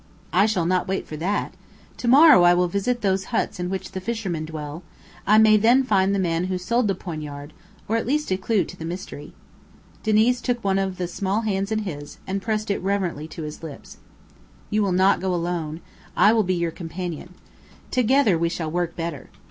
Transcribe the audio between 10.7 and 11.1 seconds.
of the